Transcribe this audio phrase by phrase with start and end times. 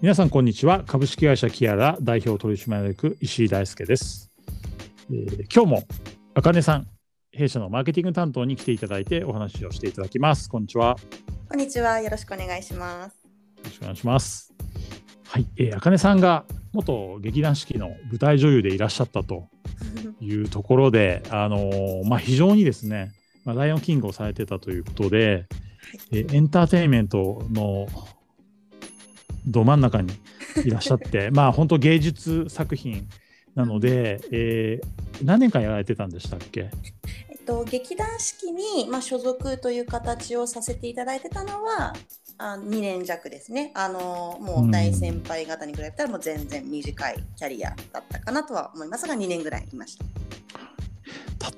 [0.00, 0.84] 皆さんこんにちは。
[0.86, 4.30] 株式会社キアラ代表取締役石井大輔です、
[5.10, 5.82] えー今日も
[6.34, 6.86] あかねさん
[7.32, 10.48] 弊社のマーケティング担当に来ていただいてお話をしていただきます。
[10.48, 10.90] こんにちは。
[10.90, 10.96] よ
[11.48, 11.98] こんにちは。
[11.98, 13.16] よろしくお願いします。
[13.64, 14.54] ろしくお願いします。
[15.26, 19.48] はい、えー、あかねさんが元劇団四季の舞台女優でいらっしゃったと
[20.22, 23.10] いうところであのーまあ非常にですね、
[23.44, 25.46] まあ、ライオンキングをされてたということで、
[26.12, 27.88] えーエンターテインメントの
[29.48, 30.12] ど真ん中に
[30.64, 33.08] いらっしゃって まあ本当芸術作品
[33.54, 34.86] なので、えー
[35.24, 36.70] 何年間やられてたんでしたっけ？
[37.28, 41.92] えっと、劇団四季に、まあ、所属という形をさせていただいてたのは
[42.38, 43.72] あ2年弱ですね。
[43.74, 50.04] あのもう大先輩方に比べたらもう全然短いキャリアだったかなとは思いますが2年ぐらいいました。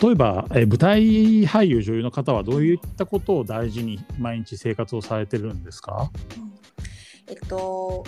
[0.06, 6.10] 例えば、えー舞台俳優女優の方はどういったことを大事に毎日生活をされてるんですか？
[7.30, 8.04] えっと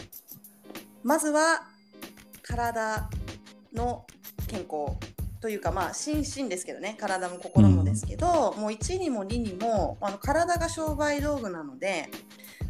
[1.02, 1.62] まずは
[2.42, 3.08] 体
[3.72, 4.04] の
[4.48, 4.96] 健康
[5.40, 6.96] というかまあ心身ですけどね。
[7.00, 12.08] 体も心もですけど、もう1にも2にもあの体が商売道具なので、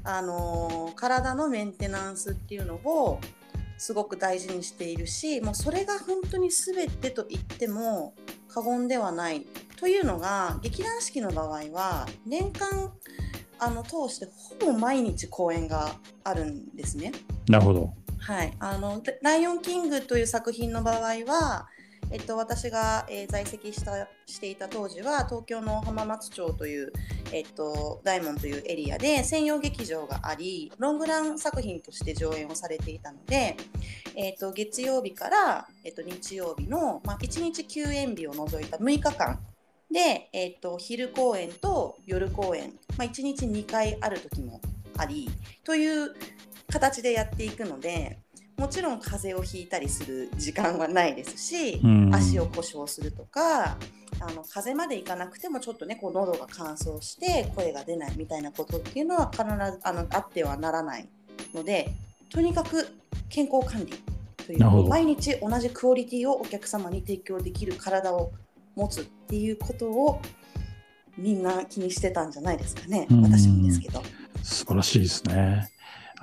[0.05, 3.19] あのー体のメンテナンスっていうのを
[3.77, 8.15] すごく大事にしているしもうそれが本当に全てと言っても
[8.49, 9.45] 過言ではない
[9.77, 12.93] というのが劇団四季の場合は年間
[13.63, 14.27] あの通して
[14.61, 17.13] ほぼ毎日公演があるんですね。
[17.49, 17.95] なるほど。
[18.19, 21.69] はい、あの「ライオンキング」という作品の場合は、
[22.11, 26.93] えっと、私が、えー在籍したしていた当時は東京の浜松町という、
[27.33, 33.57] えっと、大門というエリアで専用劇場がありロングラン作品として上演をされていたので、
[34.17, 39.39] えっと、月曜日から、えっと、日曜日の、まあ、1日休演日を除いた6日間
[39.93, 44.61] で、えっと、昼公演と夜公演、まあ、1日2回ある時も
[44.97, 45.31] あり
[45.65, 46.15] という
[46.71, 48.19] 形でやっていくので
[48.57, 52.15] もちろん風邪をひいたりする時間はないですし、うん。
[52.15, 53.77] 足を故障するとか
[54.21, 61.09] あの風邪までいかなくてもちょっとねこう喉が乾燥して声が出ないみたいなことっていうのは必ずあのあってはならない
[61.55, 61.91] ので
[62.31, 62.87] とにかく
[63.29, 63.93] 健康管理
[64.47, 68.31] という毎日同じクオリティをお客様に提供できる体を
[68.77, 70.21] 持つっていうことを
[71.17, 74.03] みんな気にしてたんじゃないですかねうん私もですけど。
[74.43, 75.72] 素晴らしいですね。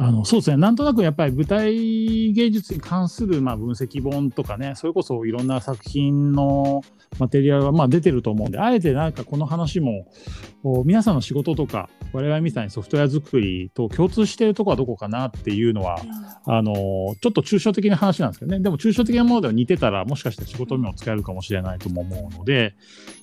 [0.01, 6.83] あのそうですね、なんとなくやっぱり舞台芸術に関するまあ分析本とかね、それこそいろんな作品の
[7.19, 10.05] マテリアルがまあ出てると思うんで、あえてなんかこの話も、
[10.85, 15.99] 皆さんの仕事とか、我々みたいにソフトウェア作りと共通しているところはどこかなっていうのは、
[16.45, 22.73] あのちょっと抽象的な話なんですけどね、でも抽象的なものでは似てたら、もしかして仕事にも使えるかもしれないとも思うので、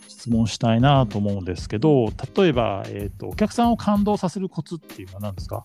[0.09, 5.65] 質問したいなと思うんですけど、例えば、えーと、お客さんを感動させるコツっていうのは何ですか？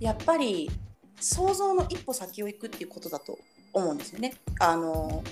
[0.00, 0.70] やっぱり
[1.20, 3.38] 想像の一歩先を行くっていうことだと
[3.72, 4.34] 思うんですよね。
[4.60, 5.22] あの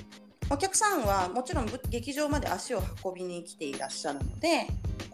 [0.51, 4.67] お客さんはもちろん劇場まで足を運びに来ていらっしゃるので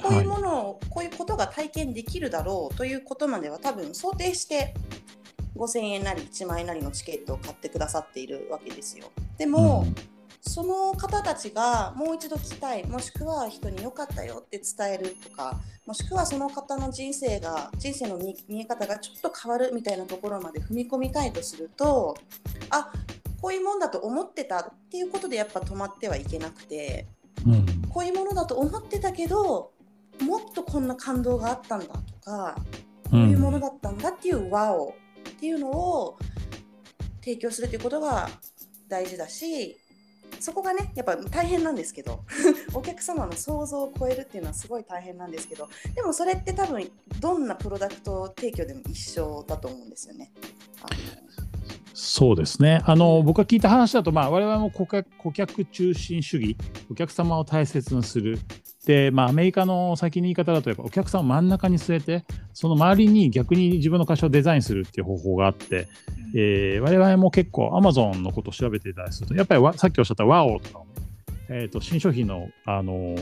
[0.02, 4.74] こういうものを、こういうことが体験できるだろうということまでは多分想定して
[5.56, 9.10] 5000円なり1万円なりのチケットを買ってくださっているわけですよ。
[9.36, 22.16] でも、うんその方たちがもう一度聞きたいもしくは人に良かったよって伝えるとかもしくはその方の人生が人生の見見え方がちょっと変わるみたいなところまで踏み込みたいとすると
[22.70, 22.92] あ
[23.40, 27.06] こういうもんだと思ってたっていうことでやっぱ止まってはいけなくて
[27.46, 27.66] うん。
[27.88, 29.72] こういうものだと思ってたけど
[30.22, 32.56] もっとこんな感動があったんだとか
[33.10, 34.94] こういうものだったんだっていう和を
[35.30, 36.18] っていうのを
[37.20, 38.28] 提供するということが
[38.88, 39.76] 大事だし
[40.40, 42.24] そこがねやっぱ大変なんですけど
[42.74, 46.90] お客様の想像を超えるっていうのはすごい大変なんですけどでもそれって多分
[47.20, 50.32] どんなプロダクト提供でも一緒だと思うんですよね。
[52.00, 56.56] そうですねあの僕が聞いた話だと、まあ、我々も顧客顧客中心主義
[56.88, 58.38] お客様を大切にする
[58.88, 62.24] で、まあ、アメリカの先の言い方だとやっぱお客さんを真ん中に据えて
[62.54, 65.88] その周りに逆に自分の会社をデザインするっていう方法があって、
[66.34, 70.84] えー我々も結構 Amazon のことを調べていたりするとやっぱりわさっきおっしゃった WOW とか
[71.50, 73.16] えー、と新商品の、あの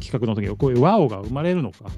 [0.00, 1.90] 企画の時にこういう WOW が生まれるのか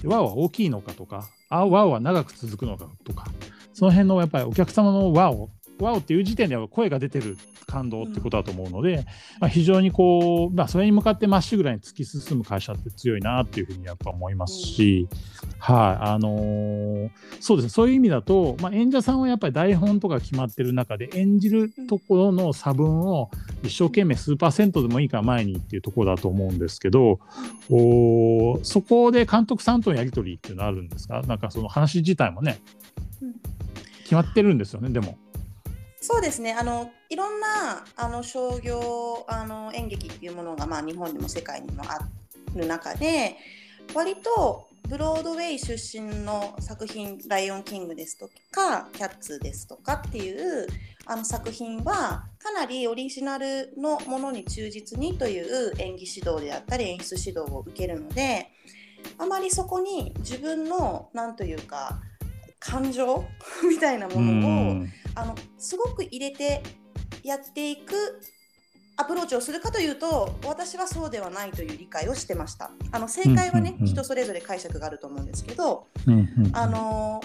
[0.00, 3.26] で WOW は大きいのかとかあ WOW は長く続くのかとか
[3.74, 5.48] その辺のやっぱりお客様の WOW
[5.80, 7.36] WOW っていう時点では声が出てる
[7.66, 9.06] 感動ってことだと思うので、
[9.40, 15.08] まあ、非常にこう、まあ、それに向かってまっしぐらに突き進む会社って強いなっていうふうにやっぱ思いますし、
[15.58, 17.10] はい、あのー、
[17.40, 17.70] そうですね。
[17.70, 23.30] そういう意味だと、まあ、演者さんはやっぱり台本とか決まってる中で演じるところの差分を
[23.62, 27.20] 一生懸命数パーセントでもいいから前にっていうところだと思うんですけど
[27.70, 31.22] おそこで監督さんとのやり取りっていうのはあるんですか？
[31.22, 32.60] なんかその話自体もね、
[34.02, 35.18] 決まってるんですよねでも。
[36.00, 36.54] そうですね。
[36.58, 41.98] あのいろんなあの商業あの演劇っていうものが、まあ、日本にも世界にもあ
[42.54, 43.36] る中で
[43.94, 50.66] 割とブロードウェイ出身の作品「ライオンキング」ですとか「キャッツ」ですとかっていう
[51.04, 58.50] あの作品はかなりオリジナルのものに忠実にという演技指導であったり演出指導を受けるので
[59.18, 62.00] あまりそこに自分の何というか
[62.58, 63.24] 感情
[63.68, 66.62] みたいなものをあのすごく入れて
[67.22, 68.20] やっていく
[68.96, 72.70] アプローチをするかというと私はそうではないという理解をしてました。
[72.92, 75.86] あの正解はね、人それぞれ解釈があると思うんですけど、
[76.52, 77.20] あの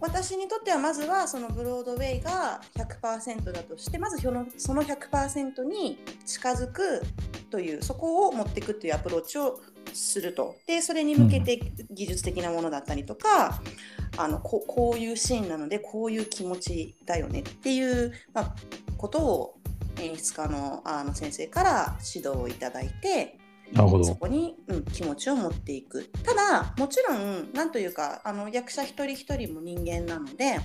[0.00, 7.02] 私にとってはまずはそのブロードウェイが100%だとしてまずそのその100%に近づく
[7.50, 9.60] というそこを持っていくというアプローチを
[9.92, 10.56] すると。
[10.66, 11.58] でそれに向けて
[11.90, 13.62] 技術的なものだったりとか、
[14.16, 18.54] あのここういうシーンなのでこういう気持ちだよねっていう、まあ、
[18.96, 19.54] ことを
[20.00, 23.38] 演出家のあの先生から指導をいただいて
[23.74, 26.10] そこに、うん、気持ちを持っていく。
[26.22, 30.58] ただもちろん何というかあの役者一人一人も人間なので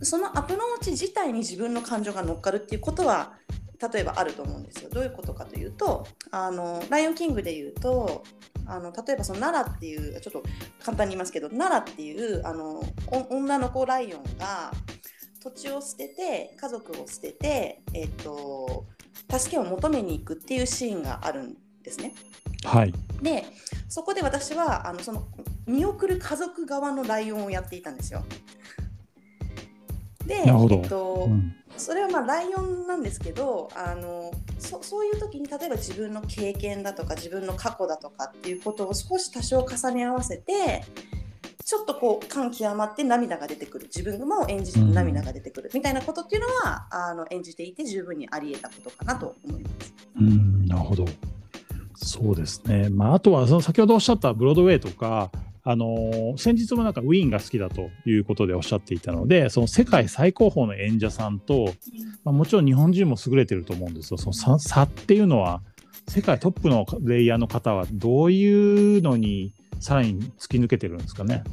[0.00, 3.34] そのアプローチ自体に自分の感情が乗っかるっていうことは
[3.92, 4.90] 例えばあると思うんですよ。
[4.90, 8.22] どういうことかというと「あのライオンキング」で言うと
[8.66, 10.42] あの例えばその奈良っていうちょっと
[10.82, 12.82] 簡単に言いますけど奈良っていうあの
[13.30, 14.72] 女の子ライオンが
[15.42, 18.86] 土地を捨てて家族を捨てて、えーと、
[19.28, 22.14] 助けを求めに行くっていうシーンがあるんですね。
[22.64, 23.44] はい、で
[23.88, 25.26] そこで私はあのその
[25.66, 28.24] 見送る家族側のライオンをやっていたんですよ。
[30.32, 31.54] で、えっと、うん。
[31.76, 40.84] それはまあライオンなんですけどあのそそういう時に例えば自分の経験だとか自分の過去だとかっていうことを少し多少重ね合わせて
[41.64, 43.86] ちょっとこう感極まって涙が出てくる。
[43.86, 45.70] 自分も演じて涙が出てくる。
[45.72, 49.94] みたいなことっていうのは、うん、あの演じていて十分にあり得たことかなと思います。
[50.20, 51.06] うんなるほど。
[51.94, 55.30] そうですね、まあ、あとはその先ほどおっしゃったブロードウェイとか
[55.64, 61.72] あの先日もなんかウィーンが好きだということでおっしゃっていたのでその世界最高峰の演者さんと、
[62.24, 64.18] まあ、もちろん日本人も優れてると思うんですよ。
[64.18, 65.62] その差差っていうのは
[66.08, 71.44] 世界トップのレイヤーの方はどういうのにさらに突き抜けてるんですかね？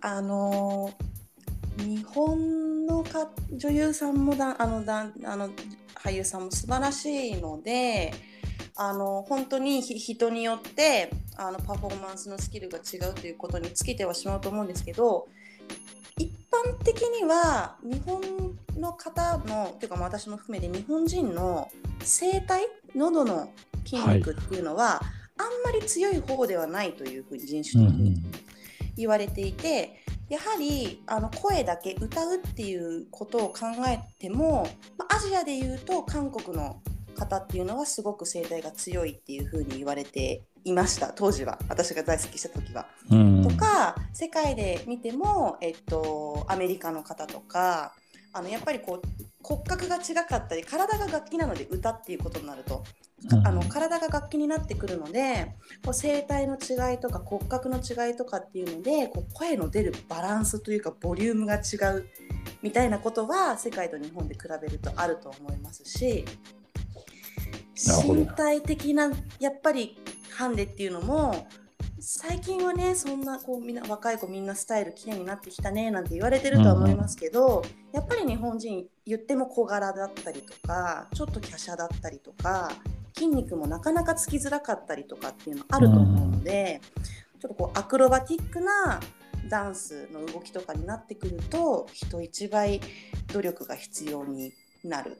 [0.00, 0.90] あの
[1.78, 5.50] 日本のか女優さんもだあのだあの
[5.94, 8.12] 俳優さんも素晴らしいので
[8.76, 15.28] あの本当に人によってあのパフォーマンスのスキルが違うということに尽きてはしまうと思うんですけど
[16.18, 18.20] 一般的には日本
[18.78, 21.70] の方のというか私も含めて日本人の
[22.00, 22.44] 声帯
[22.94, 23.50] 喉の
[23.84, 25.06] 筋肉っていうのは、はい、
[25.38, 28.22] あんまり強い方ではないというふうに人種的に
[28.96, 30.02] 言われていて。
[30.28, 34.66] やはりあの声だけ歌うっていうことを考えても、
[34.96, 36.80] まアジアでいうと韓国の
[37.22, 41.58] 方っていうのはすごく声帯が強いっていうふうに言われていました当時は。
[41.68, 42.86] 私が在籍した時は。
[43.10, 47.94] うん、とか世界で見ても、えっと、アメリカの方とか
[48.34, 52.82] あのやっぱりこう骨格が違かったり体が楽器なので歌っていうことになると、
[53.30, 62.08] うん、あの体が楽器になってくるのでこう声帯の違いとか骨格の違いとかっていうのでこう声の出るバランスというかボリュームが違う
[62.62, 66.24] みたいなことは世界と日本で比べるとあると思いますし
[67.74, 69.10] 身体的な
[69.40, 69.98] やっぱり
[70.36, 71.46] ハンデっていうのも
[72.04, 77.96] 最近はねそんなこうみんな若い子みんなスタイルきれいになってきたねなんて言われてるとは思いますけど、うん。
[77.96, 82.72] やっぱり日本人言っても小柄だったりとかちょっと華奢だったりとか
[83.14, 87.00] 筋肉もなかなかつきづらかったりとかっていうのあると思うので、う
[87.38, 89.00] ん、ちょっとこうアクロバティックな
[89.48, 92.80] ダンスの動きとかになってくると人一倍
[93.32, 94.52] 努力が必要に
[94.82, 95.18] なる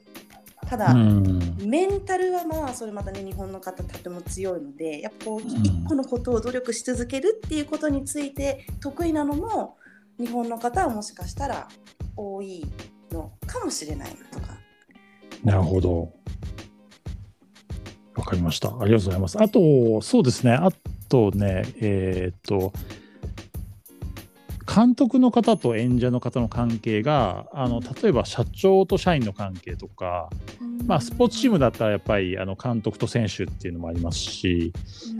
[0.67, 9.77] ただ、うん、メンタルはまあそれまたね日本の方とても強いのでやっぱこう一個のことを努力し続けるっていうことについて得意なのも
[10.19, 11.67] 日本の方はもしかしたら
[12.15, 12.65] 多い
[13.11, 14.57] のかもしれないとか。
[15.43, 16.13] なるほど。
[18.15, 18.69] わかりました。
[18.69, 19.41] ありがとうございます。
[19.41, 20.53] あと、そうですね。
[20.53, 20.69] あ
[21.09, 22.71] とね、えっ、と、
[24.73, 30.29] 監督の方と演者の方の関係があの例えば社長と社員の関係とか、
[30.87, 34.73] まあ、スポーツチームだったらやっぱりあの監督と選手っていうのもありますし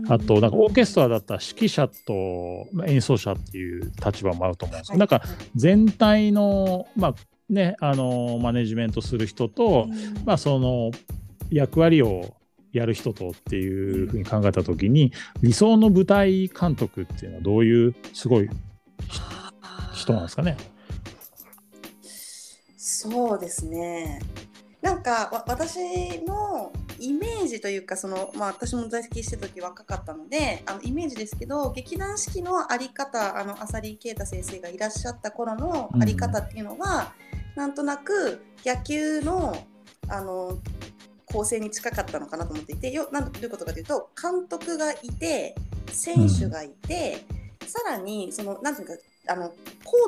[0.08, 5.22] あとなんかオーケストラだったら指揮者と演奏者っていう立場もあると思うんですけど、なんか
[5.54, 7.14] 全体の、まあ
[7.48, 9.86] ね、あのマネジメントする人と、
[10.24, 10.90] まあ、その
[11.50, 12.34] 役割を
[12.72, 18.50] やる人とっていうふうに考えた時に理想の舞台監督っていうのはどういうすごい
[20.04, 20.56] 人なんですかね。
[22.76, 24.20] そうですね。
[24.80, 37.14] なんか私のイメージというかその、まあ、私も在籍してた時若かったのであのイメージですけど劇団四季の在り方あの浅利啓太先生がいらっしゃった頃の在り方っていうのは、
[37.56, 39.56] うん、なんとなく野球の
[40.08, 40.58] あの
[41.24, 45.54] 構成に近かったのかなと思っていてよなんどういうことかというと監督がいて
[45.88, 47.24] 選手がいて、
[47.62, 48.94] うん、さらにそのなんていうか
[49.26, 49.54] あのコ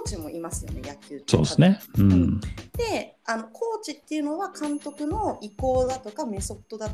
[0.05, 2.41] ーチもいますよね野球そうですね、うん、うん、
[2.77, 6.91] であのコーチっていうのは監督の意向だとかメソッドだ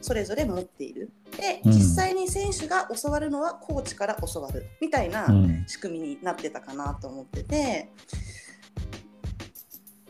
[0.00, 1.10] それぞれ持っている。
[1.36, 5.28] で、実際に選手が教わるのはコーチから教わるみたいな
[5.66, 7.90] 仕組みになってたかなと思ってて、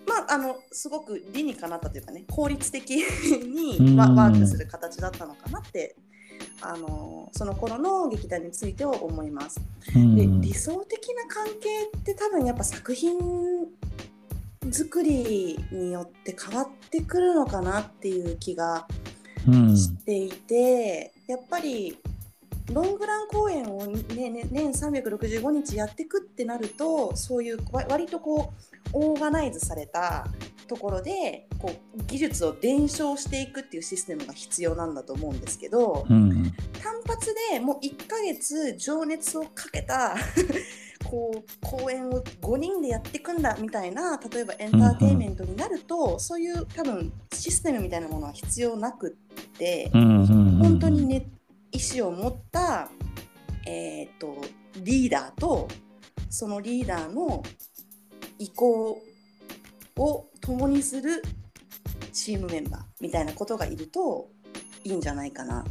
[0.06, 5.96] まあ、あのすごく理にかなったというかね効率的にワークする形だったのかなって
[6.60, 9.60] あのその頃の劇団については思います。
[9.94, 13.18] で理想的な関係って多分やっぱ作品
[14.70, 18.86] 作りによって変わってくるのかなっていう気が
[19.46, 21.98] していて、やっぱり
[22.72, 30.26] ロングラン公演を、ね、ね、年365日やっていくってなるとそういう割とこうオーガナイズされた
[30.70, 40.14] ところでこう技術を伝承していくっていうシステムが必要なんだと思うんですけど、うん、単発でもう1ヶ月情熱をかけた
[41.10, 51.26] こう公演を5人でやっていくんだみたいな例えばエンターテインメントになると、うんうん、そういう多分システムみたいなものは必要なくって、うんうんうん、本当にね
[51.72, 52.88] 意思を持った、
[53.66, 54.36] えーと、
[54.76, 55.66] リーダーと
[56.28, 57.42] そのリーダーの
[58.38, 59.02] 意向
[59.96, 61.22] を共にする
[62.12, 64.28] チームメンバーみたいなことがいると
[64.84, 65.64] いいんじゃないかなっ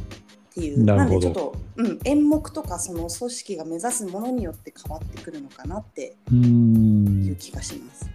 [0.54, 8.08] ていうなんでちょっと、うん、演目とかその組織が目指すものによって変わってくるのかなっていう気がします。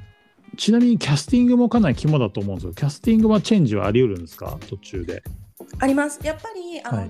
[0.57, 4.57] ちなみにキャスティングもかなり肝だと思うんですけどキャスティングはチェンジはあり得るんですか？
[4.69, 5.21] 途中で。
[5.79, 6.19] あります。
[6.23, 7.09] やっぱりあの、はい、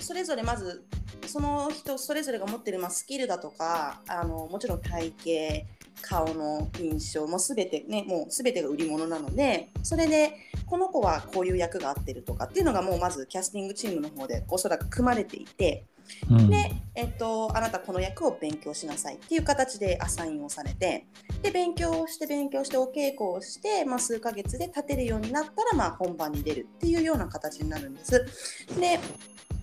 [0.00, 0.84] それぞれまず
[1.26, 10.34] その人それぞれが持ってるまあスキルだとかあのもちろん体型顔の印象も全てねもう全てが売り物なのでそれで
[10.66, 15.86] この子はこういう役が合ってるとかっていうのがもうまずキャスティングチームの方でおそらく組まれていて、
[16.30, 21.06] うん、で、えっと、あなたこの役を勉強しなさいっていう形でアサインをされて
[21.42, 28.26] で勉強をして勉強してお稽古をして、まあ、数ヶ月で立てるようになったら、まあ、本番に出るっていうような形になるんです。
[28.78, 28.98] で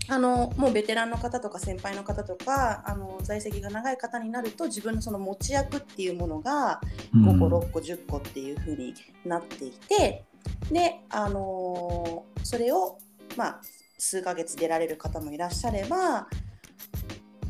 [0.10, 6.80] あのもうベテランの方とか先輩の方とかあの在籍が長い方になると自分のその持ち役っていうものが
[7.14, 8.94] 5個6個10個っていう風に
[9.26, 10.24] なっていて、
[10.72, 12.98] であのそれを
[13.36, 13.62] まあ
[13.98, 16.28] 数ヶ月出られる方もいらっしゃれば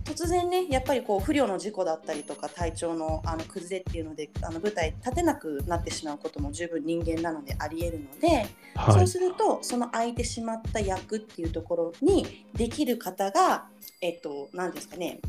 [0.07, 13.65] 突然ねやっぱりこう不慮の事故だったりとか体調のあの崩れっていうのであの舞台立てなくなってしまうことも十分人間なのでありえるので、はい、そうするとその空いてしまった役っていうところにできる方が
[14.01, 15.19] えっと何ですかね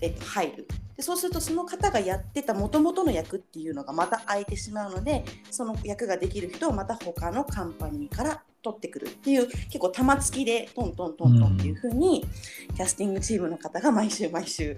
[0.00, 0.68] えっと、入る。
[0.96, 12.26] でそうするとその方がやってたもともとの役っていうのがまた空いてしまうのでその役ができる人をまた他のカンパニーから取ってくるっていう結構玉突きでトントントントンっていう風に、
[12.74, 14.76] キャスティングチームの方が毎週毎週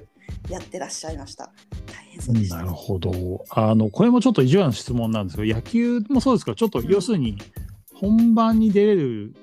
[0.50, 1.50] やってらっしゃいました。
[1.87, 3.45] 大変そうでした、なるほど。
[3.49, 6.54] あのこれもちょっと意地悪な質問なんですけど野球もそうですか？
[6.54, 7.38] ちょっと要するに
[7.95, 9.35] 本番に出れる、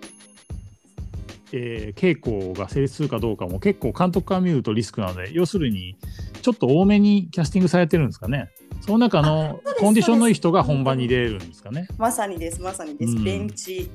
[1.51, 5.97] えー、稽古が成立するかどうかも結構監督から見るとリスクなので要するに
[6.43, 8.49] ちょっと多めにキャスティングされてるんですかね？
[8.85, 11.87] その中のコンディションのいい人が本番に出れるんですかね。
[11.97, 13.13] まさにです、まさにです。
[13.13, 13.89] うん、ベンチ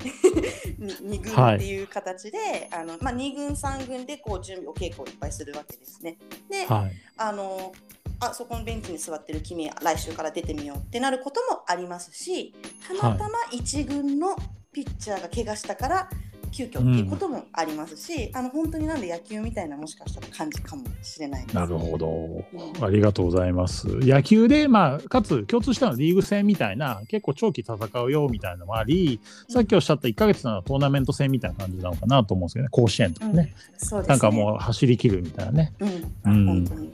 [0.81, 6.17] 2軍っていう形で、はい、あのまあ、2軍、3軍でこう準備、お稽古をいっぱいするわけですね。
[6.49, 7.71] で、はい、あの
[8.19, 12.53] あそこのベンチに座ってる君、来週から出てみようってなることもありますし、
[12.85, 14.35] たまたま1軍の
[14.73, 16.09] ピッチャーが怪我したから、
[16.51, 23.87] 急遽っていうこともありますし、うん、あの本当になんで野球みたいなもしかしたら感じかもしれないなるほど、うん、ありがとうございます。
[23.87, 33.37] 野球で、まあ、かつ共通したのリーグ戦みたいな結構長期戦うよみたいなのもあり、さっきおっしゃった1か月のトーナメント戦みたいな感じなのかなと思うんですけどね甲子園とかね,、うん、
[34.01, 34.07] ね。
[34.07, 35.73] なんかもう走りきるみたいなね。
[35.79, 35.89] うん、
[36.25, 36.93] うん、本当に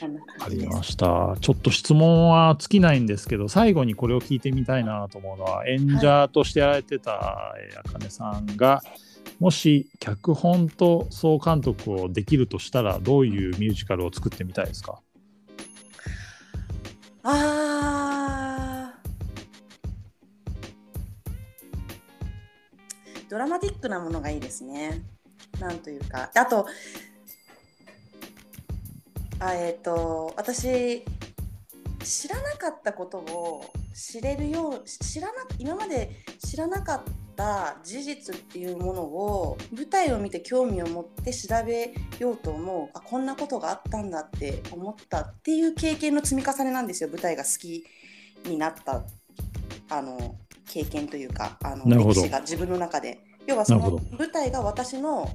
[0.00, 1.36] そんなわか感じですりました。
[1.40, 7.52] ちょっと質問は尽きないんですけど、最後にこれを聞いてみたいなと思うのは、演者としてやられてた
[7.84, 8.80] あかねさんが、
[9.38, 15.00] もし脚本と総監督をできるとしたら、どういうミュージカルを作ってみたいですか？
[17.22, 19.00] あー
[23.28, 25.02] ドラマティックなものがいいですね。
[25.60, 26.30] なんというか。
[26.34, 26.66] あと、
[29.40, 31.02] あえっ、と、私、
[32.04, 36.10] 知らなかったことを知れるよう、知らな、今まで
[36.46, 37.02] 知らなかっ
[37.36, 42.90] た事実っていうものを舞台を見て興味を持って調べようと思う。
[42.92, 47.08] あこんなことがあったんだって思ったっていう経験の積み重ねなんですよ。
[47.08, 47.84] 舞台が好き
[48.44, 49.02] になった
[49.88, 50.36] あの
[50.68, 53.20] 経験というかあの歴史が自分の中で。
[53.46, 55.28] 要はその舞台が私の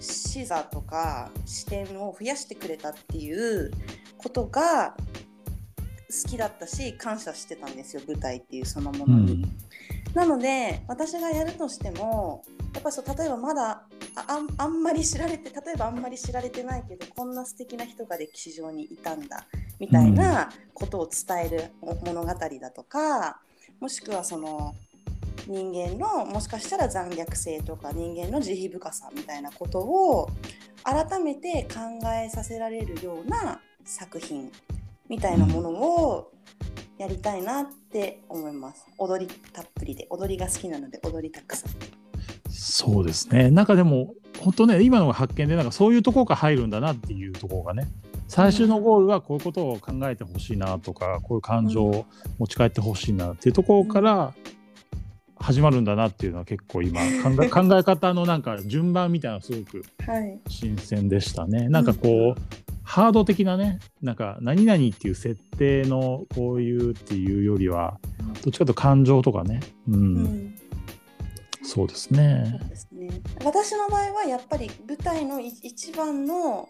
[0.00, 3.70] 視座とか視点を増やしてくれたっていう
[4.18, 4.96] ことが
[6.08, 9.42] 好きだったし感謝してたんですよ舞台っていうそのもうのに。
[9.42, 9.56] ん。
[10.14, 13.82] なので私がやるとしてもやっぱそう例えばまだ
[14.14, 19.44] ああんまり知られて例えばあんまり知られてないけどこんな素敵な人が歴史上にいたんだ
[19.78, 23.40] みたいなことを伝えるお物語だとか
[23.78, 24.74] もしくはその
[25.46, 30.28] 人間のもしかしたら残虐性とか人間の慈悲深さみたいなことを
[30.82, 34.50] 改めて考えさせられるような作品
[35.08, 36.32] みたいなものを
[36.98, 38.86] やりたいなって思います。
[38.98, 41.72] 踊りたっぷりで、踊りが好きなので踊りたくさん。
[42.48, 43.50] そうですね。
[43.50, 47.86] なんかでも、本当ね、今のが発見で、なんかそういうところから入るんだなっていうところがね、
[48.28, 52.06] 最終のゴールはこういうことを考えてほしいなとか、こういう感情を
[52.38, 54.32] 持ち帰ってほしいなっていうところから
[55.38, 60.38] 始まるんだなっていうのは結構今考え 考え方のなんか順番みたいなすごくはい。
[60.48, 61.68] 新鮮でしたね。
[61.68, 62.40] なんかこう、
[62.82, 67.98] ハード的なね、なんか何々っていう設定のこういうっていうよりは、
[68.42, 70.54] どっちかというと感情とかね、うん、うん。
[71.62, 72.68] そうですねそう。
[72.68, 73.20] ですね。
[73.44, 76.68] 私の場合はやっぱり舞台のい一番の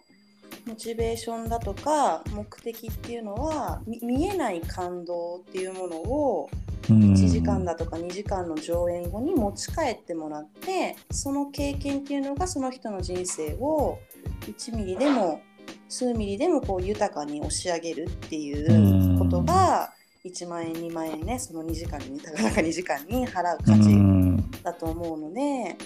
[0.65, 13.99] モチベーションだとか目的っていうのはみ見えない感動っていうものをうん1時間だとか2時間の上演後に持ち帰ってもらってその経験っていうのがその人の人生を
[14.41, 15.41] 1ミリでも
[15.89, 19.93] 数ミリでもこう豊かに押し上げるっていうことが
[20.25, 25.77] 1万円2万円ねその2時間にたかだか2時間に払う価値だと思うので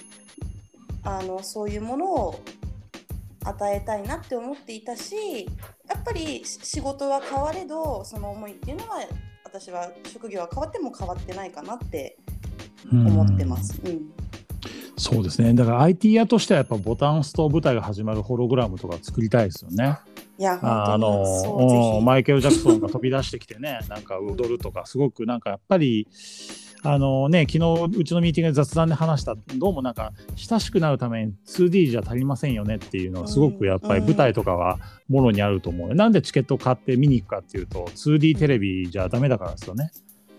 [1.04, 2.44] あのそういうものを
[3.44, 5.46] 与えたいなって思っていたし
[5.88, 9.00] やっぱり仕事は変われどその思いっていうのは
[9.54, 12.18] 私は職業は変わっても変わってないかなって
[12.90, 13.82] 思ってます。
[13.84, 14.12] うん
[14.98, 15.56] そうですね。
[15.56, 19.98] だから IT 屋としてはやっぱボタンを押すと舞台が始まるホログラムとか作りたいですよね。
[20.38, 26.08] いやあのマイケル・ジャクソンが飛び出してきてね、なんか踊るとか、すごくなんかやっぱり、
[26.84, 35.94] あのね、昨日うちのミーティングで雑談で話した、どうもなんか親しくなるために 2D じゃ足りませんよねっていうのは、すごくやっぱりうん舞台とかはもろにあると思う。
[35.94, 39.91] なんでチケットを買って見に行くかっていうと、2D テレビじゃダメだからですよね。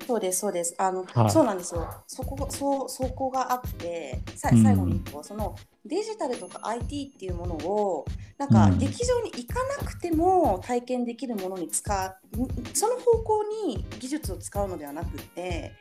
[0.05, 0.75] そうですそうです。
[0.79, 1.31] あの、はい。
[1.31, 1.89] そうなんですよ。
[2.09, 4.63] そこそうそこがあってさうん。
[4.63, 5.55] 最後に一個、その
[5.87, 8.05] デジタルとか IT っていうものを
[8.37, 12.17] なんかうん劇場に行かなくても体験できるものに使う
[12.75, 15.73] その方向に技術を使うのではなくって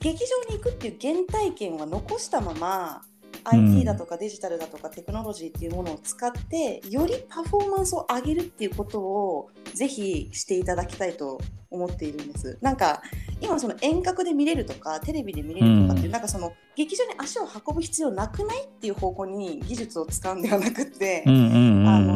[0.00, 3.02] 劇場に行くっていう原体験は残したまま
[3.50, 3.74] うん。
[3.74, 12.58] IT だとかデジタルだとかテクノロジーっていうものを使ってよりパフォーマンスを上げるっていうことをぜひしていただきたいと思っているんです。
[12.60, 13.02] なんか
[13.40, 16.12] 今その遠隔で見れるとかテレビで見れるとかっていう、うん。
[16.12, 21.88] なんかその劇場に足を運ぶ必要なくないっていう方向に技術を使うんではなくって、うんうんうん。
[21.88, 22.11] あの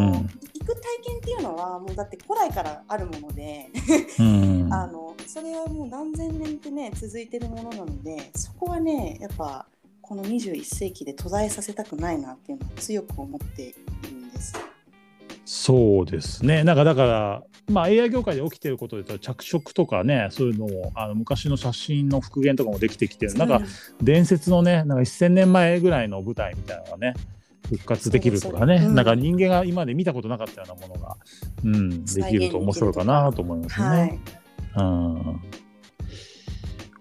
[0.66, 3.66] く体験っていうのはもうだって古来からあるもので、
[4.18, 9.66] うんあのそれはもう何千年ってね続いてるものなのでそこはねやっぱ
[10.00, 13.74] この21世紀で途絶えさせたくないなっていうのは強く思ってい
[14.05, 14.55] るんです。
[15.44, 16.64] そうですね。
[16.64, 23.61] なんかだから、まあ、AI 業界で起きてることで言うと着色とかねそういうのもあの昔の写真の復元とかもできてきてなんか
[24.02, 27.14] 伝説のねなんか1000年前ぐらいの舞台みたいなのがね
[27.66, 31.16] 復活できるとかね、そうんなんか人間が今まで見たことなかったようなものが、
[31.64, 33.87] うん、できると面白いかなと思いますね。
[33.87, 34.20] はい、
[34.76, 35.26] うん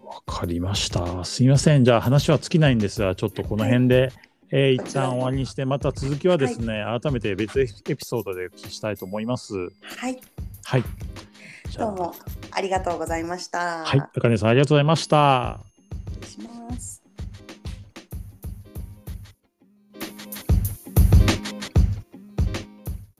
[0.03, 1.23] わかりました。
[1.23, 1.85] すいません。
[1.85, 4.11] じゃあ話は尽きないんですが、ちょっとこの辺で、
[4.51, 9.53] えー一旦終わりにして、また続きはですね、改めて別エピソードでお聞きしたいと思います。
[9.55, 10.19] はい、
[10.63, 10.83] はい。
[11.77, 12.13] どうも
[12.51, 13.83] ありがとうございました。
[13.83, 15.59] はい、あかねさんありがとうございました。